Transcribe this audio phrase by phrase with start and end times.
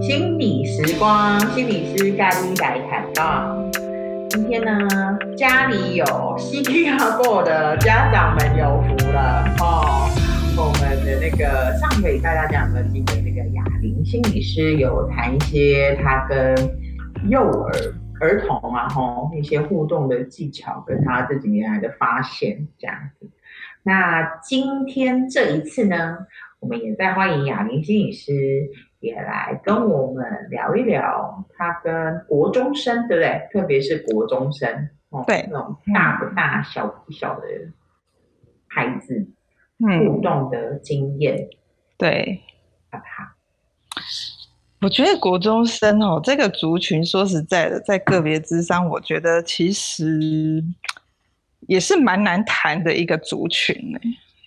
[0.00, 3.70] 心理时光，心理师咖喱来开杠。
[4.30, 4.78] 今天呢，
[5.36, 6.04] 家里有
[6.38, 10.10] CPR 的家长们有福了哦。
[10.56, 16.54] 我们的那个上回大家讲的，今天那个雅玲心理师有谈一些他跟
[17.28, 17.72] 幼儿
[18.24, 23.30] 儿童啊，吼一些互动的技巧，跟他这几年来的发现这样子。
[23.82, 26.26] 那今天这一次呢，
[26.58, 28.32] 我们也在欢迎雅玲心理师。
[29.00, 33.48] 也来跟我们聊一聊他跟国中生，对不对？
[33.52, 37.46] 特别是国中生，哦，对，那种大不大、小不小的
[38.66, 39.28] 孩子
[39.78, 41.48] 互动的经验，嗯、
[41.98, 42.40] 对，
[42.90, 43.34] 好不好？
[44.84, 50.62] 我觉得国中生哦，这个族群，说实在的，在个别之上，我觉得其实
[51.66, 53.98] 也是蛮难谈的一个族群呢。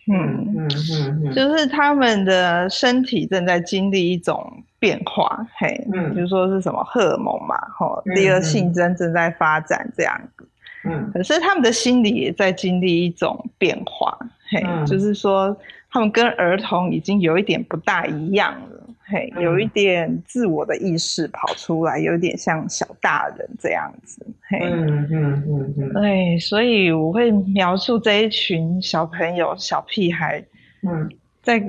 [0.10, 10.48] 嗯嗯嗯嗯，就是他们的身体正在经历一种变化，嘿，嗯，比如说是什么荷尔蒙嘛，吼，第二性征正在发展这样子，
[10.86, 14.16] 嗯，可是他们的心理也在经历一种变化，
[14.52, 15.58] 嘿，就是说
[15.90, 18.77] 他们跟儿童已经有一点不大一样了。
[19.10, 24.26] 嘿，有一点自我的意识跑出来，有点像小大人这样子。
[24.50, 25.94] 嘿，嗯嗯嗯嗯。
[25.94, 30.44] 对，所以我会描述这一群小朋友、小屁孩，
[30.82, 31.10] 嗯，
[31.42, 31.64] 在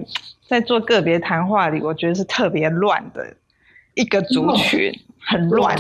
[0.48, 3.24] 在做个别谈话里，我觉得是特别乱的
[3.94, 5.76] 一个族群，很乱。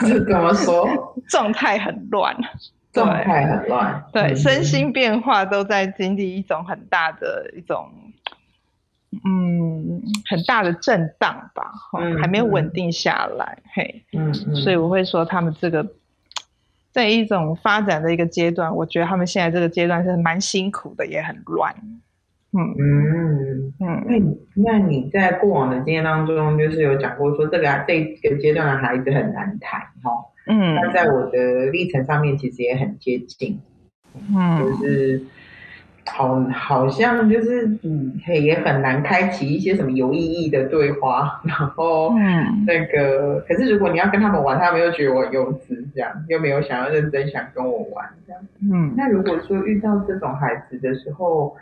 [0.00, 0.86] 是怎么说？
[1.30, 2.36] 状态很乱，
[2.92, 4.04] 状态很乱。
[4.12, 7.90] 对，身心变化都在经历一种很大的一种。
[9.24, 15.86] 嗯，很大的震荡吧，嗯、还没有稳定下来，嗯、嘿，嗯，嗯，所以我会说他们这个
[16.90, 21.74] 在一种发展的一个阶段，我觉得他们现在这个阶段是蛮辛苦的，也很乱，
[22.52, 23.72] 嗯嗯。
[23.80, 24.04] 嗯。
[24.06, 30.10] 那你那你在过往的经验当中，就是有讲过说这个这个阶段的孩子很难谈，哈，
[30.46, 33.60] 嗯，那在我的历程上面其实也很接近，
[34.34, 35.22] 嗯，就是。
[36.06, 51.56] 好，好像就是嗯，也很难开启一些什么有意义的对话，然后嗯，那个，可是如果你要跟他们玩，他们又觉得我幼稚，这样又没有想要认真想跟我玩，这样，嗯，那如果说遇到这种孩子的时候，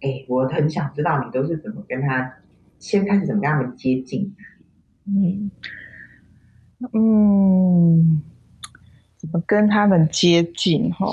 [0.00, 2.32] 哎，我很想知道你都是怎么跟他
[2.78, 4.34] 先开始怎么跟他们接近，
[5.06, 5.50] 嗯。
[6.92, 8.22] 嗯，
[9.16, 11.06] 怎么跟他们接近哈，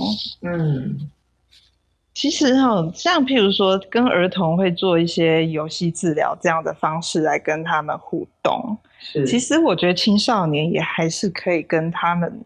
[0.44, 1.10] 嗯。
[2.16, 8.78] 其实哈，像譬如说，跟儿童会做一些游戏治疗这样的方式来跟他们互动。
[9.00, 12.42] 是，其实我觉得青少年也还是可以跟他们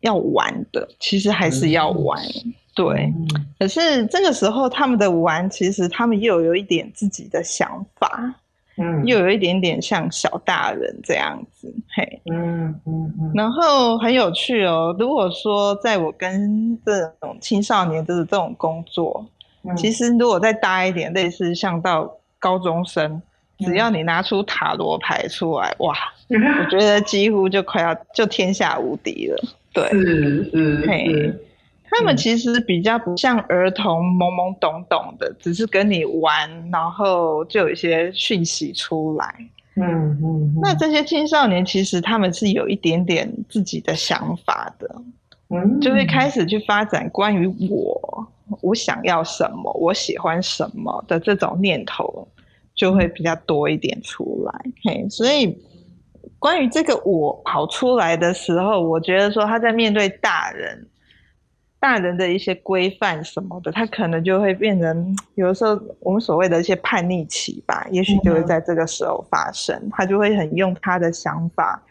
[0.00, 2.20] 要玩的，其实还是要玩。
[2.44, 8.34] 嗯、对、嗯，可是这个时候他们的玩，其实他们又有一点自己的想法。
[8.76, 14.94] 嗯，又有一点点像小大人这样子，嘿，嗯嗯嗯，然后很有趣哦。
[14.98, 19.24] 如果说在我跟这种青少年的这种工作，
[19.62, 23.22] 嗯，其实如果再大一点，类似像到高中生，
[23.58, 25.94] 只要你拿出塔罗牌出来，哇，
[26.28, 29.36] 我觉得几乎就快要就天下无敌了，
[29.72, 31.32] 对，是是，嘿。
[31.96, 39.34] 他们其实比较不像儿童懵懵懂懂的，只是跟你玩，然后就有一些讯息出来。
[39.76, 39.84] 嗯
[40.22, 40.58] 嗯。
[40.60, 45.02] 那这些青少年其实他们是有一点点自己的想法的，
[45.50, 48.26] 嗯，就会开始去发展关于我，
[48.60, 52.26] 我想要什么，我喜欢什么的这种念头，
[52.74, 54.64] 就会比较多一点出来。
[54.82, 55.56] 嘿，所以
[56.38, 60.88] 关于这个我跑出来的时候，我觉得说他在面对大人。
[61.84, 71.82] 大人的一些规范什么的，他可能就会变成有的时候我们所谓的一些叛逆期吧，也许就会在这个时候发生，嗯、他就会很用他的想法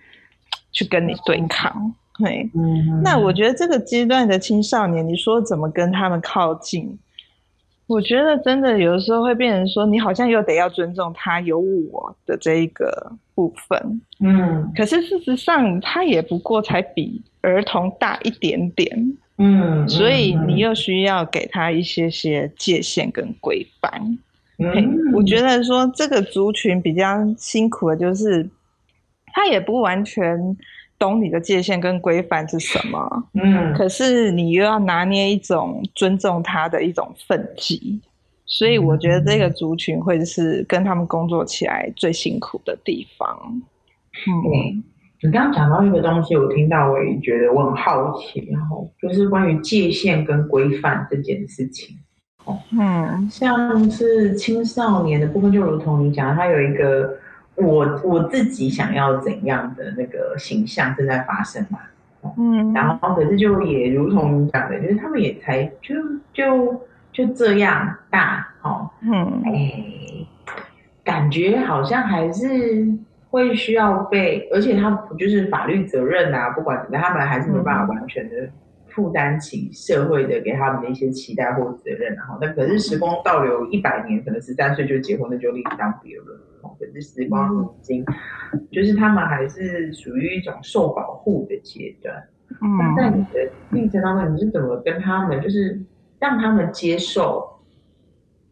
[0.72, 1.94] 去跟你对抗。
[2.18, 6.98] 对，嗯，那我觉得这个阶段的青少年，你说怎么跟他们靠近？
[7.86, 19.18] 我觉得真的有的时候会变成说，你好像又得要尊重他有我的这一个部分，嗯，可是事实上他也不过才比儿童大一点点。
[19.38, 23.92] 嗯，所以你又需要给他一些些界限跟规范。
[24.60, 28.48] 嗯，我觉得说这个族群比较辛苦的就是，
[29.34, 30.56] 他也不完全
[31.00, 33.28] 懂你的界限跟规范是什么。
[33.34, 38.00] 嗯，可是你又要拿捏一种尊重他的一种分际，
[38.54, 43.28] 所以我觉得这个族群会是跟他们工作起来最辛苦的地方。
[44.28, 44.84] 嗯。
[45.26, 51.98] 你刚刚讲到一个东西，我听到我也觉得我很好奇，然后就是关于界限跟规范这件事情。
[52.78, 57.18] 嗯，像是青少年的部分，就如同你讲，他有一个
[57.56, 61.80] 我我自己想要怎样的那个形象正在发生嘛。
[62.38, 65.96] 嗯，然后可是就也如同你讲的，就是他们也才就
[66.34, 66.82] 就
[67.14, 69.86] 就这样大，哦，嗯，哎，
[71.04, 72.88] 感觉好像还是
[73.30, 78.50] 会需要被，而且他不就是法律责任啊，不管怎么样，他们还是没办法完全的
[78.88, 86.38] 负担起社会的给他们的一些期待或责任，然后那可是时光倒流一百年，可能十三岁就结婚，那就另当别论。
[86.80, 88.06] 可是时光已经，
[88.72, 92.16] 就是他们还是属于一种受保护的阶段。
[92.62, 95.78] 嗯，那在你的历程当中，你是怎么跟他们，就是
[96.24, 97.60] 让他们接受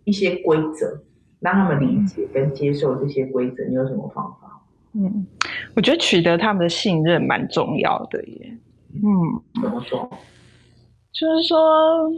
[0.03, 1.01] 一些规则，
[1.39, 3.63] 让他们理解跟接受这些规则？
[3.63, 4.61] 你有什么方法？
[4.91, 5.25] 嗯，
[5.73, 8.57] 我觉得取得他们的信任蛮重要的耶。
[8.95, 9.01] 嗯，
[9.61, 10.09] 怎么说？
[11.13, 12.11] 就是说，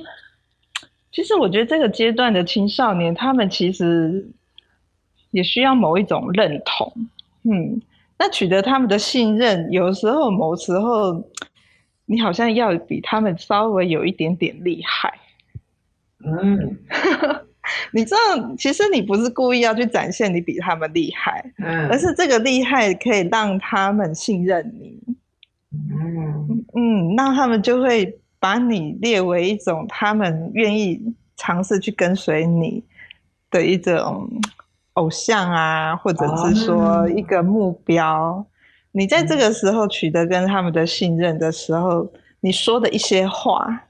[1.11, 4.27] 其实我觉得这个阶段的青少年，他们其实
[5.29, 6.91] 也需要某一种认同。
[7.43, 7.79] 嗯，
[8.17, 11.23] 那取得他们的信任，有时候、某时候。
[12.05, 15.17] 你好像要比他们稍微有一点点厉害，
[16.25, 16.77] 嗯，
[17.91, 24.99] 你知道，其实你不是故意要去展现你比他们厉害，嗯，而是这个厉害可以让他们信任你，
[25.71, 26.63] 嗯。
[26.75, 30.99] 嗯，那他们就会把你列为一种他们愿意
[31.37, 32.83] 尝试去跟随你
[33.51, 34.27] 的一种
[34.93, 38.43] 偶像啊，或者是说一个目标。
[38.91, 42.11] 你在这个时候取得跟他们的信任的时候，
[42.41, 43.83] 你说的一些话，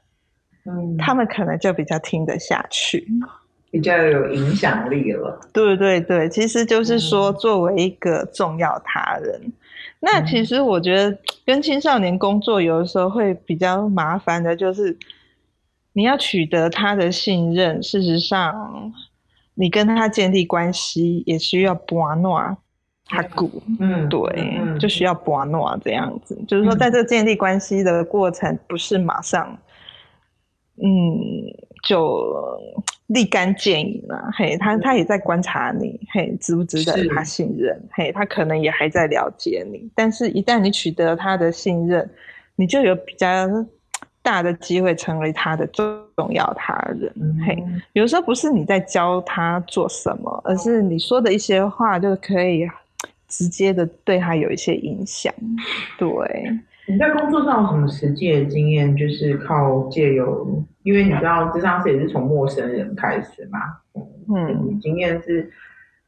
[0.66, 3.08] 嗯，他们可能就比较听得下去，
[3.72, 5.40] 比较有影响力了。
[5.52, 9.52] 对对对，其实就是说，作为一个重要他人，嗯，
[10.00, 14.98] 那其实我觉得跟青少年工作有的时候会比较麻烦的，就是
[15.94, 18.94] 你要取得他的信任，事实上，
[19.56, 22.58] 你跟他建立关系也需要拨诺。
[23.06, 24.22] 他鼓，嗯，对，
[24.62, 29.56] 嗯、就需要博诺这样子，嗯、就是说，在这个建立关系的过程，不是马上，
[30.82, 30.88] 嗯，
[31.84, 32.60] 就
[33.08, 34.30] 立竿见影了。
[34.34, 37.80] 嘿，他他也在观察你，嘿，值不值得他信任？
[37.92, 42.10] 嘿，他可能也还在了解你，但是一旦你取得他的信任，
[42.56, 43.28] 你就有比较
[44.22, 47.12] 大的机会成为他的重要他人。
[47.16, 52.68] 嗯、嘿，有时候不是你在教他做什么，而是你说的一些话就可以。
[53.30, 55.34] 直接的对他有一些影响。
[55.98, 56.08] 对，
[56.88, 58.96] 你在工作上有什么实际的经验？
[58.96, 63.60] 就是靠借由，因为你知道，智商师也是从陌生人开始嘛。
[63.94, 65.52] 嗯，你经验是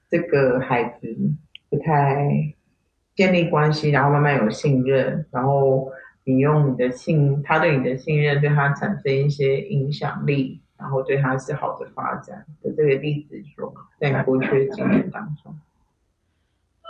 [0.10, 1.16] 这个孩子
[1.70, 2.54] 不太
[3.16, 5.90] 建立关系，然后慢慢有信任，然后
[6.26, 15.56] 你用你的信，他对你的信任对他产生一些影响力，然后对他是好的发展的这个例子，说在你过去的经验当中。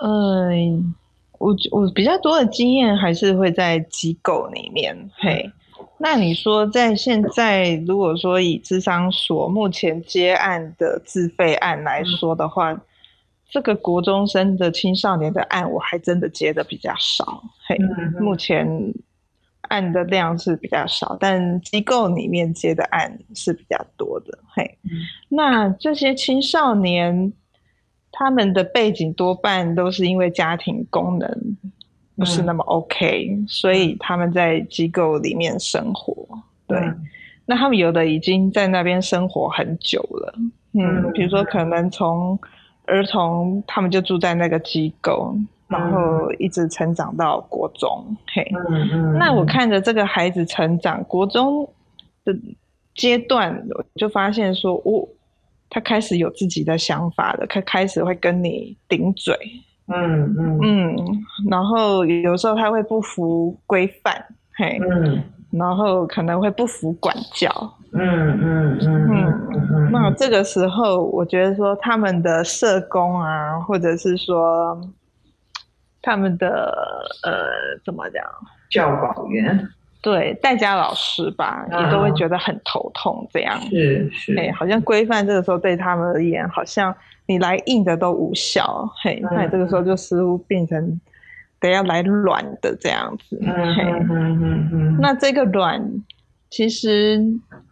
[0.04, 0.96] 嗯，
[1.40, 4.96] 我我比较多的经验还是会在机构里面。
[5.16, 5.50] 嘿，
[5.98, 12.82] 那你说在现在，如果说以智商所目前接案的自费案来说的话，嗯、
[13.50, 17.44] 这个国中生的青少年的案，我还真的接的比较少。
[17.68, 18.68] 嘿，嗯、目前
[19.64, 24.38] 案的量是比较少，但机构里面接的案是比较多的。
[24.54, 24.92] 嘿，嗯、
[25.30, 27.34] 那这些青少年。
[28.18, 31.58] 他们的背景多半都是因为家庭功能
[32.16, 36.26] 不是那么 OK，嗯，所以他们在机构里面生活。
[36.66, 37.04] 对，嗯，
[37.46, 40.34] 那他们有的已经在那边生活很久了。
[40.72, 42.40] 嗯，比如说可能从
[42.86, 48.16] 儿童，他们就住在那个机构，然后一直成长到国中。
[48.34, 51.70] 嘿，嗯嗯，那我看着这个孩子成长，国中
[52.24, 52.34] 的
[52.96, 55.06] 阶段，我就发现说，我。
[55.70, 59.38] 他开始有自己的想法了，他开始会跟你顶嘴，
[59.88, 60.60] 嗯嗯。
[60.62, 60.96] 嗯，
[61.50, 67.50] 然后有时候他会不服规范，嘿，嗯，然后可能会不服管教，
[67.94, 68.02] 嗯
[68.42, 74.80] 嗯嗯嗯，那这个时候我觉得说他们的社工啊，或者是说
[76.02, 76.48] 他们的
[77.24, 78.24] 呃怎么讲，
[78.70, 79.68] 教保员。
[80.06, 86.96] 对，代家老师吧，也都会觉得很头痛，这样是是，哎，好像规范这个时候对他们而言，好像
[87.26, 91.02] 你来硬的都无效，嘿，那你这个时候就似乎变成
[91.60, 93.84] 得要来软的这样子，嘿，
[95.00, 95.84] 那这个软
[96.52, 97.20] 其实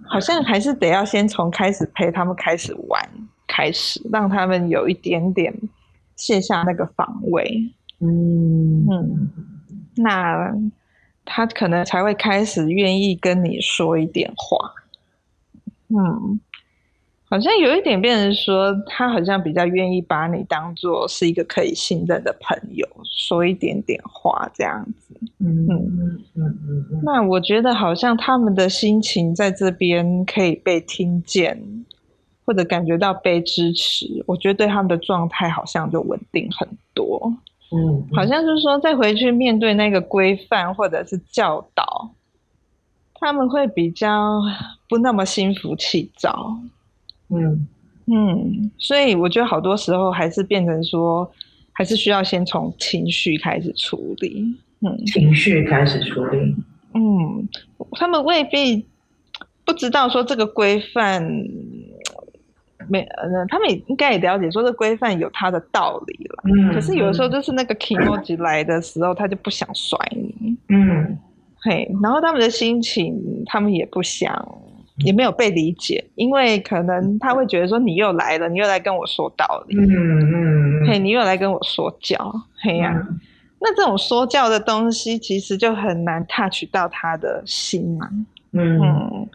[0.07, 3.09] 好像还是得要先从开始陪他们开始玩
[3.47, 5.53] 开始，让他们有一点点
[6.15, 7.71] 卸下那个防卫，
[8.01, 8.87] 嗯。
[8.89, 9.29] 嗯。
[9.95, 10.51] 那
[11.25, 14.73] 他可能才会开始愿意跟你说一点话。
[15.89, 16.39] 嗯。
[17.25, 25.15] 好像有一点变成说，他好像比较愿意把你当做是一个可以信任的朋友，说一点点话这样子。
[25.39, 26.59] 嗯嗯嗯
[26.91, 27.01] 嗯。
[27.01, 31.59] 那我觉得好像他们的心情在这边可以被听见，
[32.45, 37.35] 或者感觉到被支持，我觉得对他们的状态好像就稳定很多。
[37.75, 42.11] 嗯，好像就是说再回去面对那个规范或者是教导，
[43.15, 44.41] 他们会比较
[44.87, 46.55] 不那么心浮气躁。
[47.29, 47.67] 嗯
[48.05, 51.31] 嗯，所以我觉得好多时候还是变成说，
[51.71, 54.45] 还是需要先从情绪开始处理。
[54.81, 56.55] 嗯，情绪开始处理。
[56.93, 57.47] 嗯，
[57.93, 58.85] 他们未必
[59.65, 61.25] 不知道说这个规范
[62.89, 66.43] 没呃，他们也应该也了解说这个规范有它的道理了。
[66.45, 70.57] 嗯，可是有的时候就是那个 kimoji 来的时候，他就不想甩你。
[70.69, 71.17] 嗯，
[71.61, 74.57] 嘿，然后他们的心情，他们也不想。
[74.97, 82.15] 也没有被理解，因为可能他会觉得说，你又来了，你又来跟我说道理，嗯嗯，嘿，你又来跟我说教，
[82.61, 83.19] 嘿呀、啊，嗯、
[83.59, 88.07] 那这种说教的东西其实就很难 touch 到他的心嘛，
[88.51, 89.27] 嗯，嗯，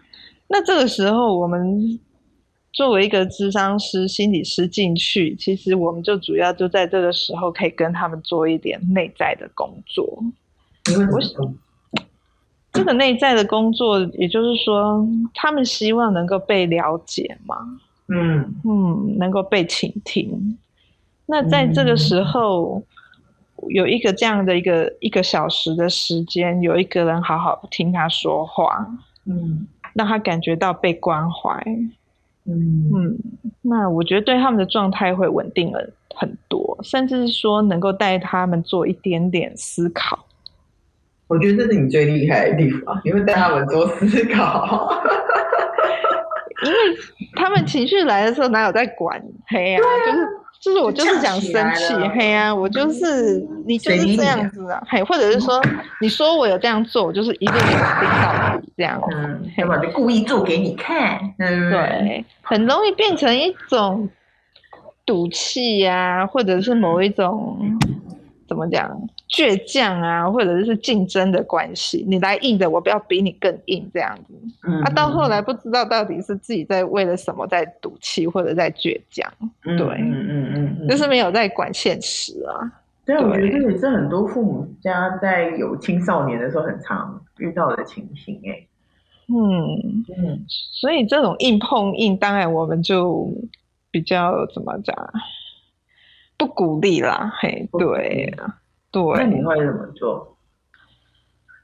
[0.46, 1.98] 那这个时候我们
[2.78, 10.06] 作为一个智商师、心理师进去，其实我们就主要就在这个时候可以跟他们做一点内在的工作，
[10.86, 11.52] 我。
[12.70, 15.04] 这个内在的工作，也就是说，
[15.34, 17.56] 他们希望能够被了解嘛，
[18.06, 20.56] 嗯嗯，能够被倾听。
[21.26, 22.80] 那在这个时候，
[23.56, 28.86] 嗯、有一个这样的一个一个小时的时间，有一个人好好听他说话，
[29.24, 31.60] 嗯，让他感觉到被关怀，
[32.48, 33.18] 嗯嗯，
[33.62, 40.24] 那我觉得对他们的状态会稳定了很多，甚至是说能够带他们做一点点思考。
[41.26, 44.90] 我觉得这是你最厉害的地方，你会带他们做思考。
[46.64, 46.76] 因为
[47.36, 49.22] 他们情绪来的时候，哪有在管？
[49.46, 50.26] 嘿呀、啊，啊、就是
[50.60, 55.62] 就是我就是想生气，嘿呀、啊，我就是你就是这样子啊，嘿，或者是说
[56.00, 64.08] 你说我有这样做，我就是一定有听到底这样子，嗯，要不然就故意做给你看，嗯，对，很容易变成一种
[65.04, 67.78] 赌气呀，或者是某一种。
[68.48, 68.90] 怎么讲？
[69.28, 74.32] 倔强啊，或者是竞争的关系，你来硬的，我不要比你更硬，这样子。
[74.66, 79.30] 嗯，啊，到后来不知道到底是自己在为了什么在赌气，或者在倔强。
[79.62, 82.56] 对，嗯嗯嗯嗯，就是没有在管现实啊。
[83.08, 88.68] 对，我觉得这也是很多父母家在有青少年的时候很常遇到的情形，哎。
[89.28, 93.32] 嗯嗯，所以这种硬碰硬，当然我们就
[93.90, 94.94] 比较怎么讲？
[96.36, 98.30] 不鼓励啦，嘿，对，
[98.90, 99.02] 对。
[99.16, 100.36] 那你会怎么做？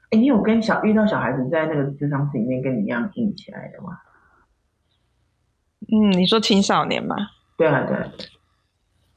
[0.09, 3.99] 哎，你有跟小遇到小孩子在那个智商室里面跟你一样硬起来的吗？
[5.93, 7.15] 嗯，你说青少年吗？
[7.55, 8.11] 对啊，对啊。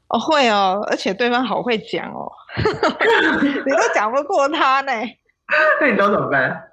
[0.09, 2.31] 哦，会哦，而且对方好会讲哦，
[3.65, 4.91] 你都讲不过他呢。
[5.81, 6.71] 那你都怎么办？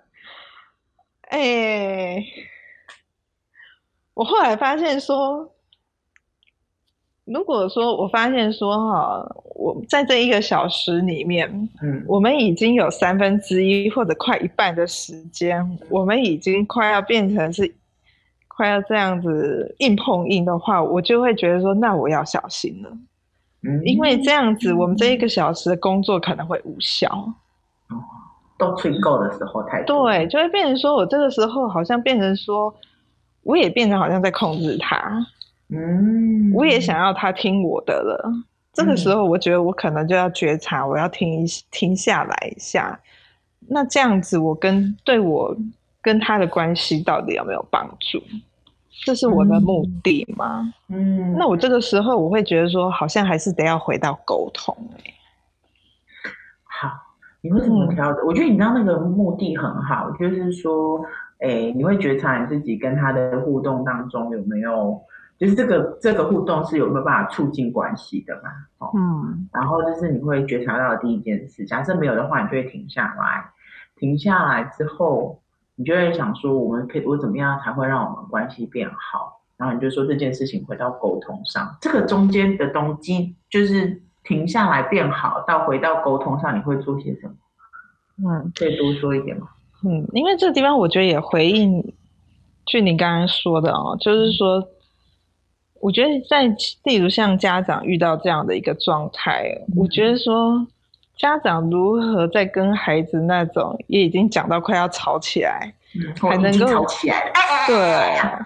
[1.28, 2.22] 哎，
[4.14, 5.52] 我后来发现说。
[7.26, 9.26] 如果说我发现说哈，
[9.56, 17.74] 我在这一个小时里面，嗯，我们已经有三分之一或者快一半的时间，我们已经快要变成是
[18.46, 22.96] 快要这样子硬碰硬的话，我就会觉得说，那我要小心了，
[23.66, 27.08] 嗯，因为这样子我们这一个小时的工作可能会无效，
[27.88, 27.96] 哦，
[28.56, 32.74] 都吹够的时候太对，就会变成说我这个时候好像变成说，
[33.42, 35.26] 我也变成好像在控制他。
[35.68, 38.22] 嗯，我也想要他听我的了。
[38.26, 43.00] 嗯、这个时候，我觉得我可能就要觉察，我要停一停下来一下。
[43.68, 45.56] 那这样子，我跟对我
[46.00, 48.22] 跟他的关系到底有没有帮助？
[49.04, 50.72] 这是我的目的吗？
[50.88, 55.14] 嗯，那我这个时候，我会觉得说，好像还是得要回到沟通、欸。
[56.64, 56.90] 好，
[57.40, 58.24] 你会怎么调整？
[58.24, 61.00] 嗯、我觉得你知道那个目的很好，就是说，
[61.38, 65.00] 哎、欸，你会觉察你自己跟他的互动当中有没有。
[65.38, 68.50] 就是这个这个互动是有没有办法促进关系的嘛？
[68.78, 73.44] 哦，嗯，然后就是你会觉察到的第一件事，假设没有的话，你就会停下来，
[73.96, 75.38] 停下来之后，
[75.76, 79.40] 你就会想说，我们可以我怎么样才会让我们关系变好？
[79.56, 87.34] 然后你就说这件事情回到沟通上，这个中间的动机就是停下来变好，到回到沟通上，你会做些什么？
[88.28, 89.48] 嗯，可以多说一点吗？
[89.84, 91.94] 嗯，因为这个地方我觉得也回应，
[92.66, 94.66] 就你刚刚说的哦，就是说。
[95.82, 96.46] 我觉得在，
[96.84, 99.44] 例如像家长遇到这样的一个状态，
[99.76, 100.66] 我觉得说
[101.16, 107.32] 家长如何在跟孩子那种也已经讲到快要吵起来，嗯、还能够吵起来，
[107.66, 107.76] 对，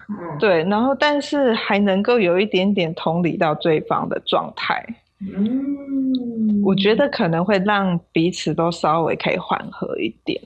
[0.09, 4.85] 嗯、对，然后但是还能够有一点点同理到对方的状态，
[5.19, 10.41] 嗯，我觉得可能会让彼此都稍微可以缓和一点。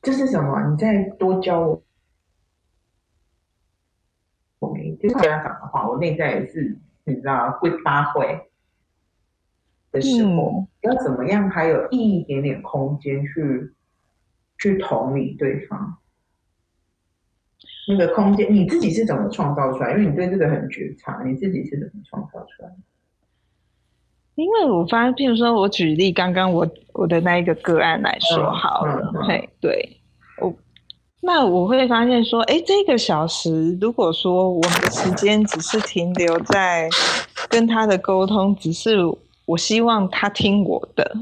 [0.00, 0.70] 这是什么？
[0.70, 1.82] 你再多教我。
[4.60, 8.47] 我没，就是家长的话，我内在也是，你知道，会发挥。
[9.90, 11.48] 的时候，嗯、要怎么样？
[11.50, 13.72] 还有一点点空间去
[14.58, 15.96] 去同理对方。
[17.88, 19.92] 那个空间，你自己是怎么创造出来？
[19.92, 22.76] 因为你对这个很觉察，你自己是怎么创造出来的？
[24.34, 30.00] 因为我发现，譬如说我举例，刚刚我我的那一个个案来说好了，嗯嗯、嘿，对，
[30.40, 30.54] 我
[31.22, 36.88] 那我会发现说，哎，这个小时，如果说我们的时间只是停留在
[37.48, 38.96] 跟他的沟通，只是。
[39.48, 41.16] 我希望他听我的，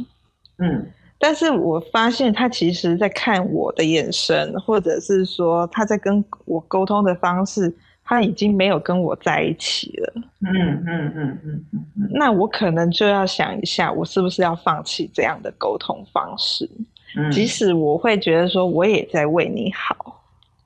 [0.59, 0.85] 嗯，
[1.17, 7.73] 但是我发现他其实在看我的眼神，或者是说他在跟我沟通的方式，
[8.05, 16.69] 他已经没有跟我在一起了，嗯嗯嗯嗯嗯，那我可能就要想一下，我是不是要放弃这样的沟通方式？
[17.17, 20.21] 嗯，即使我会觉得说我也在为你好，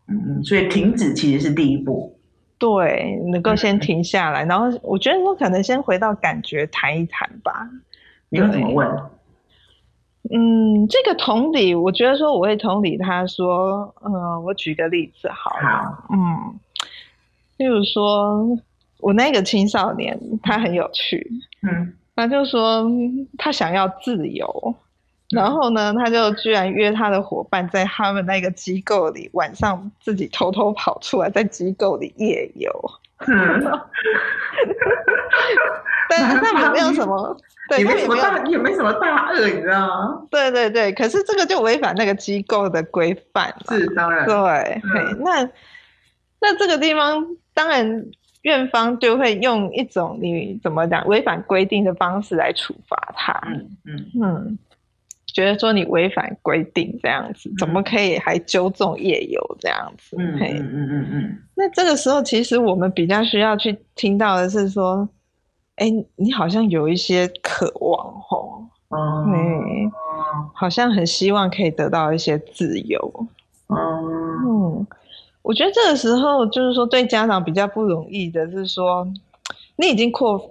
[0.09, 2.17] 嗯嗯，所以停止其实是第一步。
[2.61, 7.69] 对，能够先停下来，嗯、然后我觉得我可能先回到感觉谈一谈吧。
[8.29, 8.87] 你会怎么问？
[10.31, 16.61] 嗯，这个同理，我觉得说我会同理他说，嗯、呃，我举个例子好了，好嗯，
[17.57, 18.47] 例如说
[18.99, 21.27] 我那个青少年，他很有趣，
[21.63, 22.85] 嗯，他就说
[23.39, 24.75] 他想要自由。
[25.31, 32.71] 然后呢，他就居然约他的伙伴在他们那个机构里晚上自己偷偷跑出来，在机构里夜游。
[33.27, 33.61] 嗯，
[36.09, 37.37] 但是他们没有什么，
[37.69, 40.23] 对，也没什么大，也没什么大恶，你知道吗？
[40.31, 43.55] 对对对，可是这个就违反那个机构的规范。
[43.69, 45.49] 是当然，对，嗯、那
[46.41, 48.05] 那这个地方当然
[48.43, 53.33] 院方就会用一种你怎么讲违反规定的方式来处罚他。
[53.47, 54.59] 嗯嗯嗯。
[55.31, 60.17] 嗯觉得说你违反规定这样子，怎么可以还揪这种夜游这样子？
[60.19, 61.39] 嗯嗯嗯嗯嗯。
[61.55, 65.09] 那这个时候，其实我们比较需要去听到的是说，
[65.77, 69.91] 哎，你好像有一些渴望吼，哦，嗯，
[70.55, 73.27] 好像很希望可以得到一些自由。
[73.69, 74.87] 嗯，
[75.43, 79.07] 我觉得这个时候就是说，对家长比较不容易的是说，
[79.77, 80.51] 你已经扩。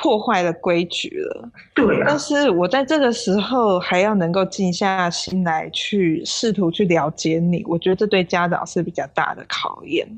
[0.00, 2.06] 破坏了规矩了，对啊。
[2.08, 10.08] 但是我在这个时候还要能够静下心来去试图去了解你，我觉得这对家长是比较大的考验。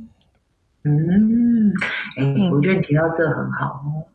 [0.85, 1.73] 嗯，
[2.17, 4.07] 哎、欸，我觉得你提到这个很好哦，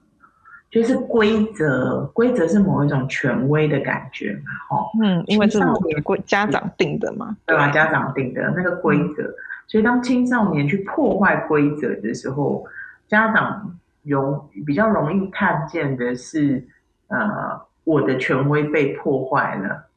[0.72, 5.60] 就是规则，规则是某一种权威的感觉嘛，哈，嗯，因为是
[6.04, 7.70] 规家长定的嘛，对吧？
[7.72, 9.36] 家长定的那个规则，嗯、
[9.68, 12.64] 所以当青少年去破坏规则的时候，
[13.10, 13.78] 家长。
[14.08, 16.68] 容比较容易看见的是，
[17.08, 19.90] 呃，我的权威被破坏了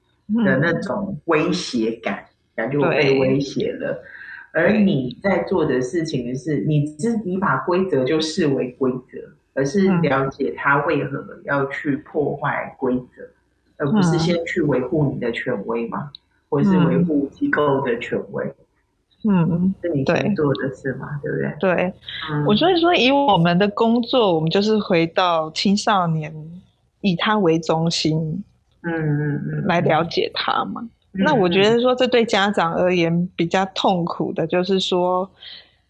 [0.44, 4.02] 的那种威胁感，感觉我被威胁了。
[4.52, 9.18] 而你在做的事情是，你只你把规则就视为规则，
[9.54, 13.30] 而是了解他为何要去破坏规则，嗯、
[13.76, 16.10] 而不是先去维护你的权威嘛，
[16.48, 18.44] 或是维护机构的权威。
[18.44, 18.54] 嗯，
[19.22, 21.74] 是你在做的事嘛，对，对不对？
[21.74, 21.94] 对，
[22.32, 26.34] 嗯、我所以说，以我们的工作，我们就是回到青少年，
[27.02, 28.42] 以他为中心，
[28.82, 30.80] 嗯嗯嗯，来了解他嘛。
[30.82, 35.28] 嗯嗯、那我觉得说，这对家长而言比较痛苦的，就是说，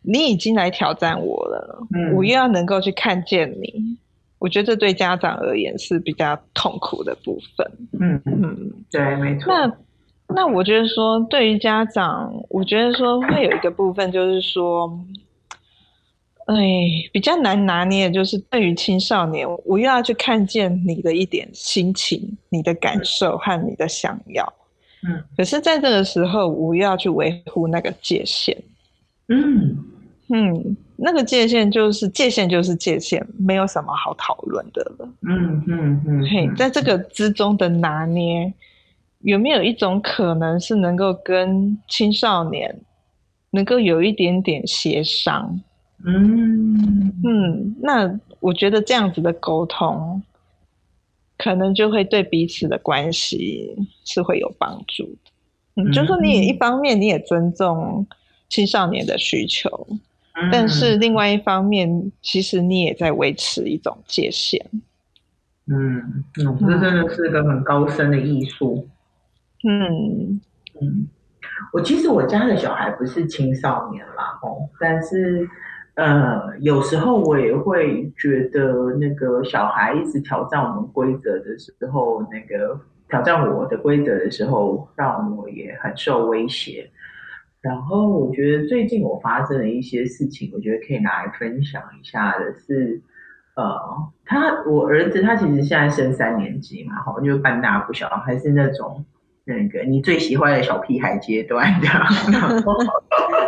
[0.02, 3.98] 你已经来挑战我了，嗯、我又要能够去看见你，
[4.38, 7.70] 我觉得这对家长而言是比较痛苦的部分。
[8.00, 9.52] 嗯嗯，嗯对，没错。
[9.52, 9.70] 那
[10.34, 14.88] 那我觉得说，对于家长，我觉得说会有一个部分，就是说，
[16.46, 16.54] 哎，
[17.12, 24.52] 比较难拿捏，就是对于青少年，我又要去看见你的一点心情、你的感受和你的想要，
[25.02, 28.56] 嗯，可是在这个时候，我又要去维护那个界限，
[29.28, 29.76] 嗯
[30.28, 38.52] 嗯，那个界限就是界限就是界限，没有什么好讨论的了，嗯嗯嗯，嘿，在这个之中的拿捏。
[39.20, 42.80] 有没有一种可能是能够跟青少年
[43.50, 45.60] 能够有一点点协商？
[46.04, 50.22] 嗯嗯，那我觉得这样子的沟通，
[51.36, 55.30] 可能就会对彼此的关系是会有帮助的。
[55.82, 58.06] 嗯，就是说你也一方面你也尊重
[58.48, 59.68] 青少年的需求，
[60.32, 64.64] 嗯，但是另外一方面，其实你也在维持一种界限。
[65.66, 68.88] 嗯，这真的是个很高深的艺术。
[69.68, 70.40] 嗯
[70.80, 71.06] 嗯，
[71.72, 75.46] 我其实我家的小孩不是青少年啦，哦，但是
[75.94, 86.90] 呃，有时候我也会觉得那个小孩一直挑战我们规则的时候，那个挑战我的规则的时候，让我也很受威胁。
[87.60, 93.00] 然后我觉得最近我发生的一些事情，我觉得可以拿来分享一下的是。
[93.56, 93.78] 呃，
[94.24, 99.04] 他我儿子他其实现在升三年级嘛，好，就半大不小，还是那种
[99.50, 101.88] 那个你最喜欢的小屁孩阶段的，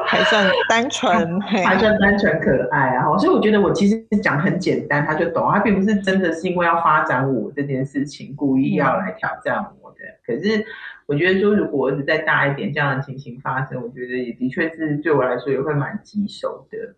[0.05, 3.17] 还算单纯， 还算单纯可爱啊。
[3.19, 9.97] 所以我觉得我其实讲很简单，他就懂，他并不是真的是因为要发展我这件事情，故意要来挑战我的。
[10.05, 10.65] 嗯、可是
[11.07, 16.95] 我觉得说，如果儿子再大一点，这样的情形发生，我觉得也的确是对我来说也会蛮棘手的。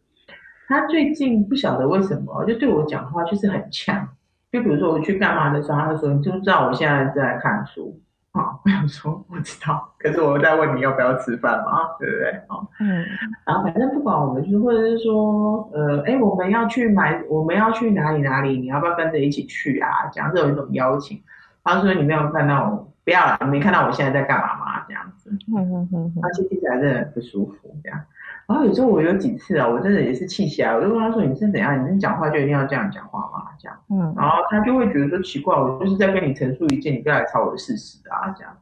[0.67, 4.09] 他最近不晓得为什么，就对我讲话就是很呛。
[4.51, 8.01] 就比如说我去干嘛的时候，他就说：“你知不知道我现在在看书？”
[8.35, 12.31] 啊，我想说我知道，可是我在问你要不要吃饭嘛，对不对？
[12.49, 13.05] 啊，嗯。
[13.47, 19.89] 然后反正不管我们，就是或者是说，呃，哎，我们要去买，我们要去哪里哪里，你要不要跟着一起去啊？
[20.13, 21.23] 这样子有一种邀请。
[21.67, 27.99] 他说：“你没有看到我，不要了，你没看到我现在在干嘛吗？”这样子，嗯嗯嗯，而且听起来真的很不舒服，这样。
[28.47, 31.83] 然后有时候我有几次啊，我真的也是气起来，我就问他说：“你是怎样？
[31.83, 38.55] 你是讲话就一定要这样讲话吗？”这样，嗯，然后他就会觉得说奇怪，我就是在跟你陈述一件你不要来吵我的事实啊，这样。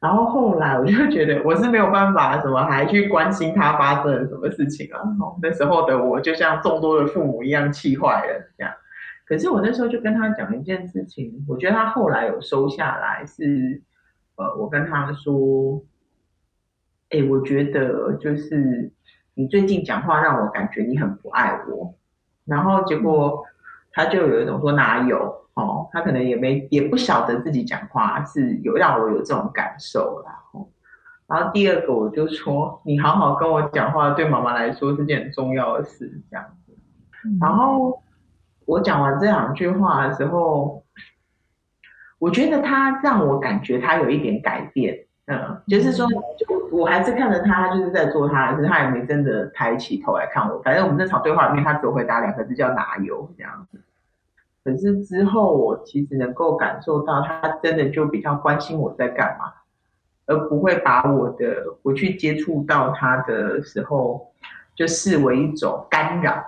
[0.00, 5.00] 然后后来我就觉得我是没有办法，什么还去关心他发生了什么事情啊？
[5.40, 8.72] 那时候的我就像众多的父母一样气坏了，这样。
[9.26, 13.82] 可是我那时候就跟他讲一件事情，我觉得他后来有收下来是，是
[14.34, 15.80] 呃，我跟他说。
[17.10, 18.90] 哎，我觉得就是
[19.34, 21.94] 你最近讲话让我感觉你很不爱我，
[22.44, 23.44] 然后结果
[23.92, 30.42] 他就有一种说哪有哦，他可能也没也不晓得自己讲话是有让我有这种感受啦。
[30.52, 30.68] 哦，
[31.26, 36.76] 然后第二个我就说你好好跟我讲话，对妈妈来说是件很重要的事，这样子。
[37.40, 38.02] 然后
[38.66, 40.84] 我讲完这两句话的时候，
[42.18, 45.03] 我觉得他让我感觉他有一点改变。
[45.26, 46.06] 嗯，就是说，
[46.36, 50.60] 就我还是看着他，他就是在做他的事，他也没真的抬起头来看我。
[50.62, 53.80] 反正我们这场对话里面，他只有回答两个字叫“哪有”这样子。
[54.62, 59.50] 可是之后，我其实能够感受到，他真的就比较关心我在干嘛，
[60.26, 64.30] 而不会把我的我去接触到他的时候，
[64.74, 66.44] 就视为一种干扰，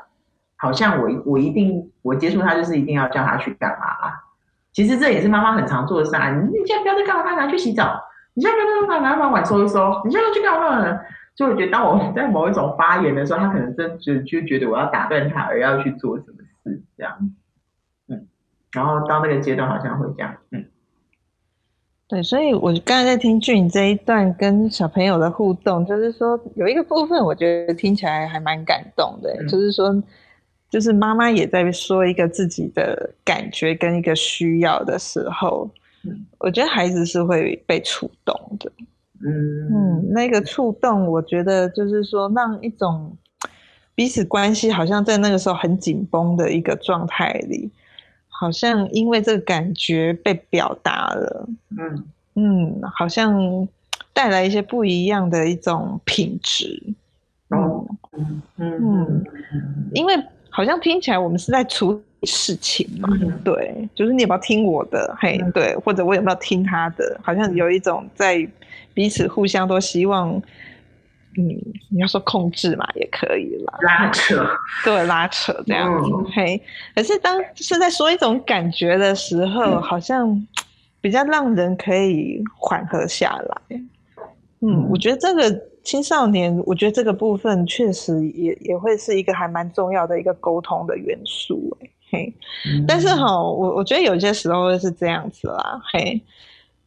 [0.57, 4.13] 好像我我一定我接触他就是一定要叫他去干嘛啊。
[4.75, 8.03] 其实这也是妈妈很常做的事啊，你你现在不要再干嘛，拿去洗澡。
[8.37, 10.03] 你现在跟他说，拿把碗收一收。
[10.05, 11.01] 你现在去干嘛呢？
[11.35, 17.31] 就我觉得，当我在某一种发言的时候，他可能真就就觉得我要打断他，而要去做什么事，这样。
[18.09, 18.27] 嗯，
[18.73, 20.35] 然后到那个阶段，好像会这样。
[20.51, 20.67] 嗯，
[22.09, 30.03] 对，所以我刚才在听俊这一段跟小朋友的互动，就是说有一个部分，我觉得听起来还蛮感动的，嗯、就是说，
[30.69, 35.71] 就是妈妈也在说一个自己的感觉跟一个需要的时候。
[36.39, 38.71] 我觉得孩子是会被触动的，
[39.25, 39.69] 嗯。
[39.73, 43.17] 嗯，那个触动，我觉得就是说，让一种
[43.95, 47.71] 彼此关系好像在那个时候很紧绷的一个状态里，
[48.29, 52.05] 好像因为这个感觉被表达了，嗯。
[52.35, 53.67] 嗯，好像
[54.13, 56.95] 带来一些不一样的一种品质，
[57.51, 58.43] 嗯嗯。
[58.59, 59.25] 嗯，
[59.95, 60.15] 因为
[60.51, 62.03] 好像听起来我们是在处。
[62.27, 63.09] 事情嘛，
[63.45, 68.47] 对，就是你有没有听我的，嘿，对，或者我有没有听他的，好像有一种在
[68.93, 70.31] 彼此互相都希望，
[71.39, 71.47] 嗯，
[71.89, 74.45] 你要说控制嘛，也可以啦，拉扯，
[74.85, 76.61] 对，拉扯这样子，嗯、嘿，
[76.95, 80.47] 可是当是在说一种感觉的时候，嗯、好像
[81.01, 83.89] 比较让人可以缓和下来，嗯，
[84.61, 84.89] 嗯。
[84.91, 91.77] 我觉得这个青少年，我觉得这个部分确实也也会是一个还蛮重要的一个沟通的元素，
[92.17, 92.35] 嘿，
[92.89, 96.21] 但是哈，我我觉得有些时候是这样子啦，嘿，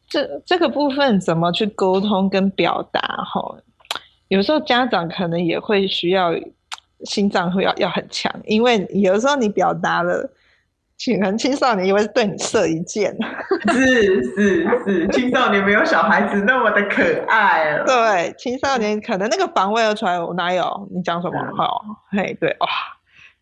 [0.10, 3.56] 这这个部分怎么去沟通跟表达哈？
[4.30, 6.32] 有时候家长可能也会需要
[7.04, 10.30] 心脏会要要很强，因为有时候你表达了，
[11.20, 13.16] 可能青少年也会对你射一箭，
[13.72, 20.88] 是是是，青少年没有小孩子那么的可爱了，对，青少年可能那个防卫要出来，我哪有？
[20.92, 21.38] 你讲什么？
[21.56, 22.68] 好、嗯，嘿，对，哇。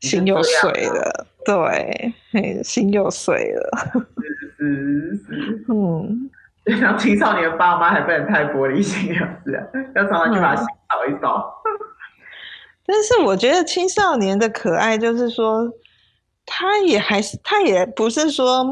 [0.01, 4.05] 心又碎了，对，嘿，心又碎了，
[4.57, 6.29] 是是是，嗯，
[6.65, 11.53] 就像青少年爸妈还不能太玻璃心，这样子，要常常去把心扫一扫。
[12.85, 15.69] 但是我觉得青少年的可爱，就是说，
[16.45, 18.65] 他也还是，他也不是说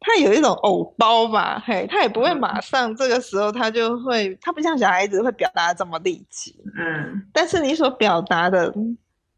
[0.00, 8.74] 他有一种偶包吧，嘿，他也不会马上这个时候他就会，他不像小孩子会表达这么立即，嗯，但是你所表达的，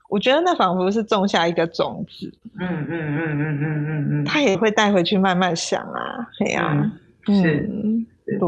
[0.09, 6.93] 我觉得那仿佛是种下一个种子，嗯嗯嗯嗯嗯嗯嗯，他也会带回去慢慢想啊，对呀，
[7.27, 7.69] 是，
[8.25, 8.38] 对，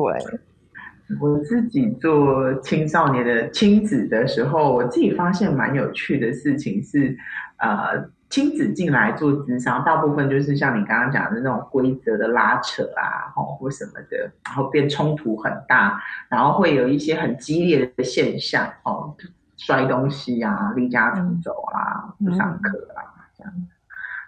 [1.21, 7.17] 我自己做青少年的亲子的时候，我自己发现蛮有趣的事情是，
[7.59, 8.11] 呃。
[8.29, 19.15] 亲子进来做咨商，大部分就是像你刚刚讲的那种规则的拉扯啊，或什么的，然后变冲突很大，然后会有一些很激烈的现象，哦，
[19.57, 23.01] 摔东西啊，离家出走啊，不上课啊，
[23.37, 23.53] 这样。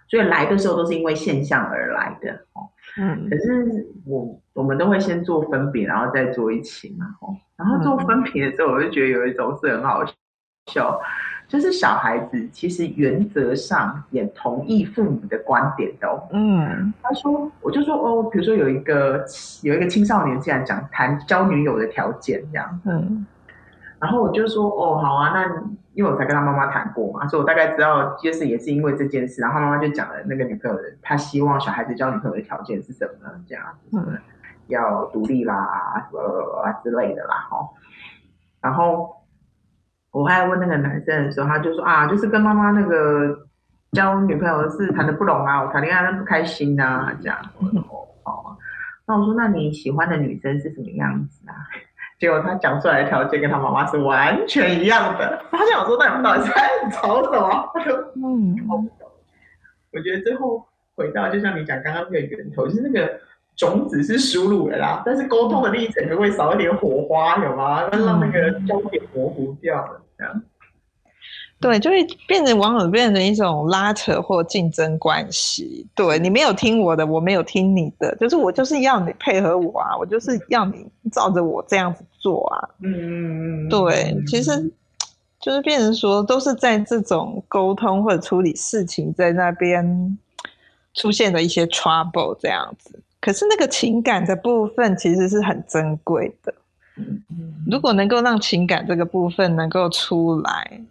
[0.07, 3.29] 所以来的时候都是因为现象而来的，哦，嗯。
[3.29, 7.35] 可是我我们都会先做分别，然后再做一起嘛，哦。
[7.55, 10.03] 然后做分别的时候，我就觉得有一种是很好
[10.71, 10.99] 笑。
[11.47, 16.27] 就是小孩子其实原则上也同意父母的观点的哦。
[16.31, 19.25] 嗯，他说，我就说哦，比如说有一个
[19.63, 23.25] 有一个青少年竟然讲谈交女友的条件这样，嗯，
[23.99, 25.45] 然后我就说哦，好啊，那
[25.93, 33.33] 因为我才跟他妈妈谈过嘛，所以我大概知道，就是也是因为这件事，然后妈妈就讲了那个女朋友的，他希望小孩子交女朋友的条件是什么呢？
[33.47, 34.17] 这样，嗯，
[34.67, 37.69] 要独立啦，呃之类的啦，哈，
[38.61, 39.15] 然后。
[40.11, 43.45] 我还问那个男生的时候，他就说啊，就是跟妈妈那个
[43.91, 47.37] 交女朋友的事谈的不拢啊，我谈恋爱不开心啊，这样。
[48.23, 48.57] 哦，
[49.05, 51.53] 那我说，那你喜欢的女生是什么样子啊？
[52.19, 55.41] 结果他讲出来的条件跟他妈妈是完全一样的。
[55.49, 57.71] 他想说，那你们到底在吵什么？
[57.73, 58.55] 他说，嗯，
[59.91, 63.19] 我觉得最后回到，就像你讲刚刚那个源头，就是那个。
[63.59, 67.89] 种子是输入的啦，但是沟通的历程就会少一点火花，有吗？
[67.91, 70.41] 让那个焦点模糊掉了，这样。
[71.61, 75.85] 对，就会变成往往变成一种拉扯或竞争关系。
[75.93, 82.69] 对，你没有听我的，我没有听你的，就是我就是要你配合我啊，我就是要你照着我这样子做啊。
[82.81, 83.69] 嗯嗯嗯。
[83.69, 84.71] 对，其实
[85.41, 90.17] 就是变成说，都是在这种沟通或者处理事情在那边
[90.93, 93.01] 出现的一些 trouble 这样子。
[93.21, 96.53] 可是那个情感的部分其实是很珍贵的，
[97.69, 100.81] 如果能够让情感这个部分能够出来，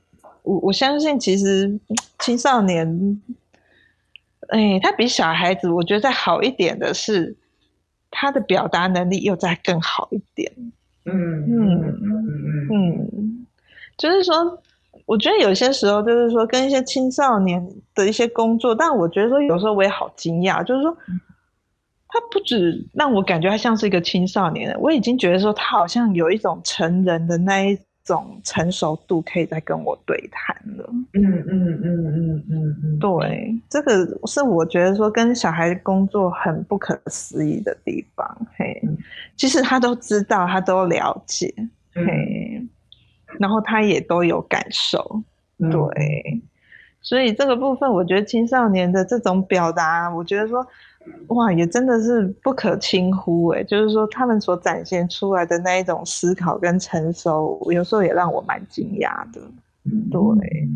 [0.48, 1.78] 我我相信其实
[2.18, 3.20] 青少年，
[4.48, 7.36] 哎，他比小孩子我觉得再好一点的是，
[8.10, 10.50] 他的表达能力又再更好一点。
[11.04, 13.46] 嗯嗯嗯嗯，
[13.98, 14.62] 就是说，
[15.04, 17.62] 我觉得有些时候就是说跟一些青少年
[17.94, 20.96] 的一些工作，但我觉得说有时候我也好惊讶，就是说。
[22.10, 27.78] 他不止让我感觉他像是一个青少年人，我已经觉得说他好像有一种成人的那一
[28.08, 30.88] 种成熟度，可以再跟我对谈了。
[31.12, 38.46] 嗯嗯嗯嗯嗯嗯，对，这个是我觉得说跟小孩工作很不可思议的地方。
[38.56, 38.80] 嘿，
[39.36, 41.52] 其实他都知道，他都了解，
[41.94, 42.66] 嘿，
[43.38, 45.22] 然后他也都有感受，
[45.58, 46.40] 对，
[47.08, 50.66] 所以这个部分，我觉得青少年的这种表达，我觉得说。
[51.28, 53.64] 哇，也真的是不可轻忽哎！
[53.64, 59.40] 就是说，他们所展现出来的那一种思考跟成熟，有时候也让我蛮惊讶的。
[60.10, 60.68] 对，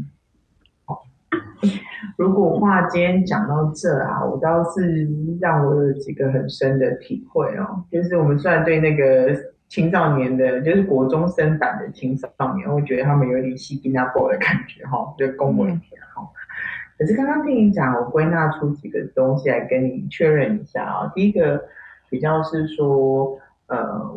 [2.17, 5.07] 如果话今天讲到这啊，我倒是
[5.39, 7.85] 让我有几个很深的体会哦。
[7.91, 9.37] 就是我们虽然对那个
[9.73, 16.29] 青少年的，就是国中生版的青少年，我觉得他们有点西吉那波的感觉哈，就恭维一下哈。
[16.99, 21.11] 可是刚刚听你讲，我归纳出几个东西来跟你确认一下啊。
[21.15, 21.65] 第一个
[22.11, 24.15] 比较是说，呃，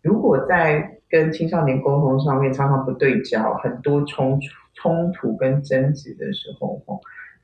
[0.00, 4.40] 如果在跟青少年沟通上面常常不对焦，很多冲
[4.72, 6.98] 冲突跟争执的时候，哦，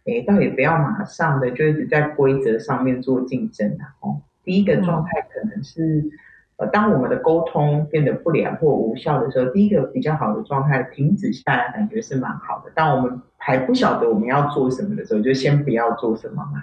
[0.05, 4.23] 诶，倒也不要马上的就一直在规则上面做竞争的哦。
[4.43, 6.09] 第一个状态可能是。
[6.57, 12.71] 呃，当我们的沟通变得不良或无效的时候，第一个比较好的状态，停止下来，感觉是蛮好的。
[12.77, 16.63] 当我们还不晓得我们要做什么的时候，就先不要做什么嘛。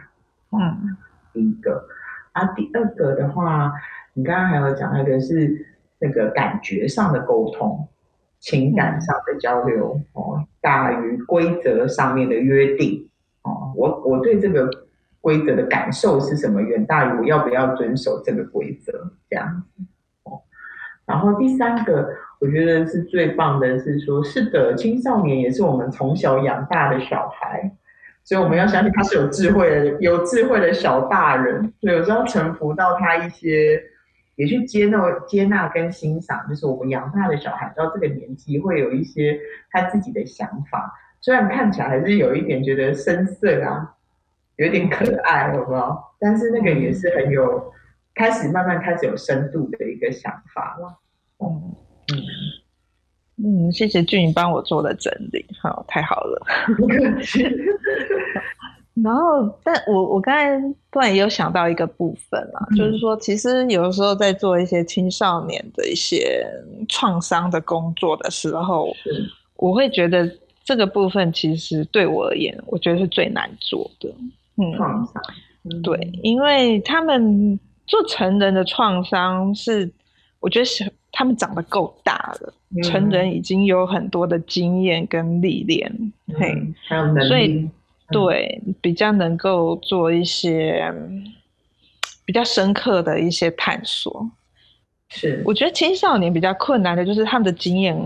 [0.52, 0.96] 嗯，
[1.34, 1.86] 第一个。
[2.32, 3.74] 啊，第二个的话，
[4.14, 5.66] 你刚刚还有讲那个是
[6.00, 7.86] 那个感觉上的沟通，
[8.40, 13.10] 情感上的交流哦，大于规则上面的约定
[13.42, 13.74] 哦。
[13.76, 14.70] 我我对这个。
[15.22, 16.60] 规则的感受是什么？
[16.60, 18.92] 远大于我要不要遵守这个规则，
[19.30, 19.64] 这样
[20.24, 20.42] 哦。
[21.06, 27.72] 然后第三个，我觉得是最棒的，是说，是的，青少年也是我们从小养大的小孩，
[28.24, 31.72] 所以我们要相信他是有智慧的，有智慧的小大人。
[31.80, 33.80] 所以有时候臣服到他一些，
[34.38, 39.38] 也去接纳、接纳跟欣赏，就是我们养大的小孩到这个年纪会有一些
[39.70, 43.94] 他自己的想法，虽然看起来还是有一点觉得生涩啊。
[44.66, 45.98] 有点可爱，有没有？
[46.20, 47.74] 但是那个也是很有
[48.14, 51.00] 开始慢慢开始有深度的一个想法了。
[51.40, 51.74] 嗯
[52.14, 52.22] 嗯
[53.44, 56.40] 嗯，谢谢俊帮我做的整理，好，太好了。
[59.02, 66.46] 然后，但我我刚才突然也有想到一个部分啦，嗯、就是说，其实有的时候在做一些青少年的一些
[66.88, 68.96] 创伤的工作的时候，
[69.56, 70.32] 我会觉得
[70.64, 74.14] 这个部分其实对我而言，我觉得是最难做的。
[74.58, 75.24] 嗯，创伤，
[75.64, 79.92] 嗯、对，因为他们做成人的创伤是，
[80.40, 85.92] 我觉得是他们长得够大了，嗯、成人已经有很多的经验跟历练，
[86.28, 87.70] 嗯、嘿，还有能力，所以。
[88.14, 90.94] 对，比较能够做一些
[92.26, 94.30] 比较深刻的一些探索。
[95.08, 97.98] 是，我觉得青少年比较困难的就是他们的经验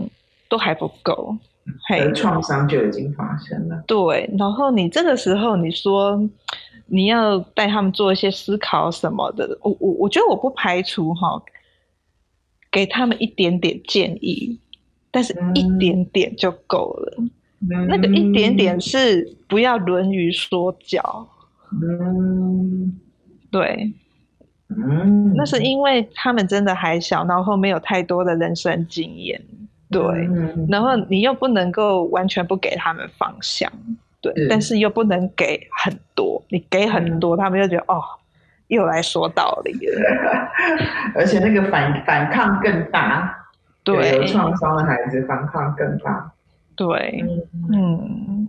[0.48, 1.36] 都还不够，
[1.88, 3.84] 还有创伤就已经发生了。
[3.88, 6.30] 对，然后你这个时候你说
[6.86, 11.42] 你要带他们做一些思考什么的，我我我觉得我不排除哈，
[12.72, 14.60] 给他们一点点建议，
[15.12, 17.16] 但是一点点就够了。
[17.20, 17.30] 嗯。
[17.88, 21.28] 那个一点点是不要沦于说教，
[21.72, 23.00] 嗯，
[23.50, 23.92] 对，
[24.68, 29.42] 嗯，那是因为他们真的还小，然后没有太多的人生经验，
[29.90, 33.72] 对，嗯，然后你又不能够完全不给他们方向，
[34.22, 34.48] 对，是。
[34.50, 38.02] 但是又不能给很多，你给很多，嗯，他们又觉得哦，
[38.68, 40.50] 又来说道理了，
[41.16, 43.36] 而且那个反反抗更大，
[43.84, 46.32] 对，有创伤的孩子反抗更大。
[46.76, 47.24] 对，
[47.72, 48.48] 嗯，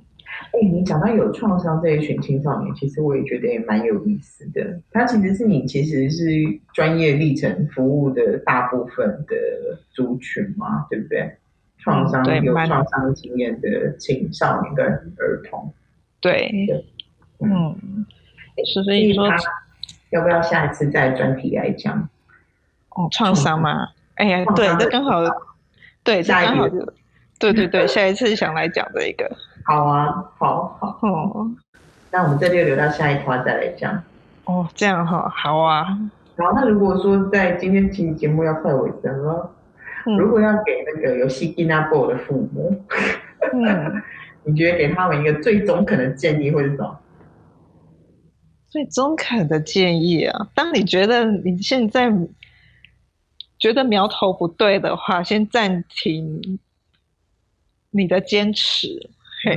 [0.53, 4.81] 哎、欸，你讲到有创伤这一群青少年，其实我也觉得也蛮有意思的。
[4.91, 6.25] 他其实是你其实是
[6.73, 9.37] 专业历程服务的大部分的
[9.91, 11.37] 族群嘛，对不对？
[11.79, 15.73] 创伤、嗯、有创伤经验的青少年跟儿童，
[16.21, 16.85] 对，对
[17.39, 18.05] 嗯，
[18.65, 19.29] 所以说
[20.11, 22.09] 要不要下一次再专题来讲？
[22.91, 23.91] 哦，创伤嘛？
[24.17, 25.23] 哎呀，对，这刚好，
[26.03, 26.93] 对，这刚好就。
[27.39, 29.31] 对对对， 下一次想来讲这一个。
[29.67, 30.99] 好啊，好好。
[31.03, 31.51] 哦，
[32.13, 34.01] 那我们这就留到下一趴再来讲。
[34.45, 35.87] 哦，这样哈，好啊。
[36.37, 39.51] 然后，那如果说在今天其实节目要快尾声了，
[40.07, 42.81] 嗯、如果要给那个有西吉那波的父母，
[43.53, 44.03] 嗯，
[44.45, 46.99] 你觉得给他们一个最中肯的建议会是什么？
[48.69, 52.13] 最中肯的建议啊，当你觉得你现在
[53.59, 56.61] 觉得苗头不对的话，先暂停。
[57.93, 59.09] 你的坚持，
[59.47, 59.57] 嘿，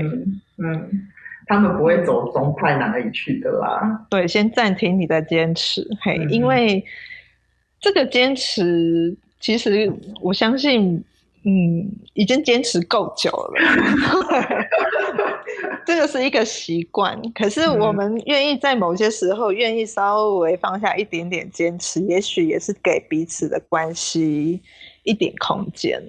[0.58, 1.08] 嗯，
[1.47, 4.06] 他们不会走宗派哪里去的啦。
[4.10, 6.86] 对，先暂停你的坚持，嘿，嗯、因为
[7.82, 11.04] 这个坚持，其实我相信，
[11.43, 13.60] 嗯，已经坚持够久了。
[15.86, 24.62] 这个是一个习惯，可是我们愿意在某些时候愿意稍微放下一点点坚持，也许也是给彼此的关系
[25.10, 26.02] 一点空间。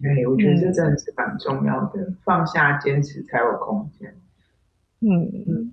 [0.00, 4.14] 对，我觉得这真的是蛮重要的，嗯、放下坚持才有空间。
[5.00, 5.72] 嗯嗯，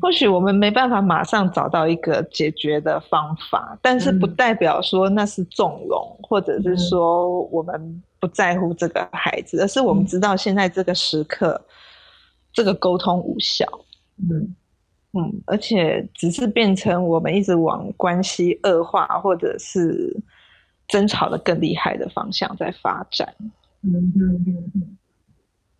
[0.00, 11.66] 或许我们没办法马上找到一个解决的方法，但是不代表说那是纵容，嗯、或者是说我们不在乎这个孩子，而是我们知道现在这个时刻，嗯、
[12.52, 13.66] 这个沟通无效。
[14.30, 14.54] 嗯。
[15.12, 20.16] 嗯，而且只是变成我们一直往关系恶化，或者是
[20.90, 23.34] 争吵的更厉害的方向在发展。
[23.82, 24.96] 嗯嗯嗯，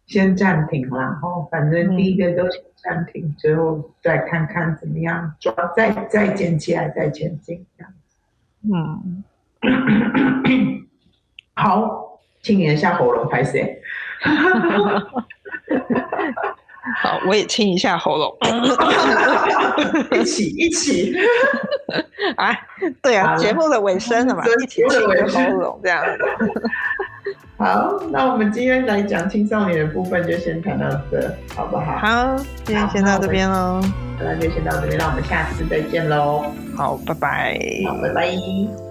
[0.06, 8.16] 先暂停啦，哦，反正第一个都先暂停，嗯、最后再看看怎么样，抓再再捡起来再前进这样子。
[8.72, 9.22] 嗯，
[11.54, 13.82] 好，清理一下喉咙，拍谢。
[17.02, 18.34] 好，我也清一下喉咙，
[20.18, 21.14] 一 起一起。
[22.37, 22.57] 啊，
[23.03, 26.18] 对啊，节目的尾声了嘛，一起清个喉咙这样子。
[27.59, 31.98] 好，那我们今天来讲青少年的部分就先谈到这，好不好？
[31.98, 33.81] 好，今天先到这边喽。
[34.18, 36.44] 那就先到这边，那我们下次再见喽。
[36.76, 37.59] 好，拜拜。
[37.87, 38.89] 好，拜拜。